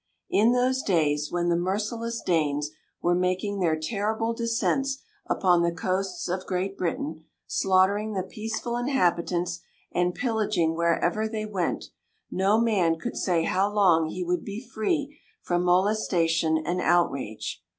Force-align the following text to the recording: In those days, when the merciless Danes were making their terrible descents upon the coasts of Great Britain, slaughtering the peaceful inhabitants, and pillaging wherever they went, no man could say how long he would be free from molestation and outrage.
In 0.31 0.51
those 0.51 0.81
days, 0.81 1.31
when 1.31 1.49
the 1.49 1.55
merciless 1.55 2.23
Danes 2.25 2.71
were 3.03 3.13
making 3.13 3.59
their 3.59 3.79
terrible 3.79 4.33
descents 4.33 5.03
upon 5.27 5.61
the 5.61 5.71
coasts 5.71 6.27
of 6.27 6.47
Great 6.47 6.75
Britain, 6.75 7.25
slaughtering 7.45 8.13
the 8.13 8.23
peaceful 8.23 8.77
inhabitants, 8.77 9.59
and 9.91 10.15
pillaging 10.15 10.73
wherever 10.75 11.27
they 11.27 11.45
went, 11.45 11.91
no 12.31 12.59
man 12.59 12.97
could 12.97 13.15
say 13.15 13.43
how 13.43 13.71
long 13.71 14.07
he 14.07 14.23
would 14.23 14.43
be 14.43 14.59
free 14.59 15.19
from 15.43 15.63
molestation 15.65 16.57
and 16.57 16.81
outrage. 16.81 17.61